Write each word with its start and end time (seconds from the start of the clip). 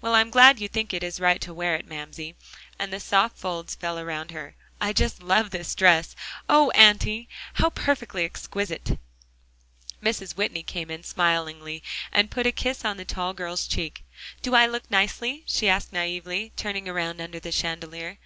Well, 0.00 0.14
I'm 0.14 0.30
glad 0.30 0.60
you 0.60 0.66
think 0.66 0.94
it 0.94 1.02
is 1.02 1.20
right 1.20 1.42
to 1.42 1.52
wear 1.52 1.74
it, 1.74 1.86
Mamsie," 1.86 2.36
as 2.78 2.88
the 2.88 2.98
soft 2.98 3.36
folds 3.36 3.74
fell 3.74 3.98
around 3.98 4.30
her. 4.30 4.56
"I 4.80 4.94
just 4.94 5.22
love 5.22 5.50
this 5.50 5.74
dress. 5.74 6.16
Oh, 6.48 6.70
Auntie! 6.70 7.28
how 7.52 7.68
perfectly 7.68 8.24
exquisite!" 8.24 8.98
Mrs. 10.02 10.38
Whitney 10.38 10.62
came 10.62 10.90
in 10.90 11.02
smilingly 11.02 11.82
and 12.10 12.30
put 12.30 12.46
a 12.46 12.50
kiss 12.52 12.82
on 12.82 12.96
the 12.96 13.04
tall 13.04 13.34
girl's 13.34 13.66
cheek. 13.66 14.04
"Do 14.40 14.54
I 14.54 14.64
look 14.64 14.90
nicely?" 14.90 15.44
she 15.46 15.68
asked 15.68 15.92
naively, 15.92 16.54
turning 16.56 16.88
around 16.88 17.20
under 17.20 17.38
the 17.38 17.52
chandelier. 17.52 18.16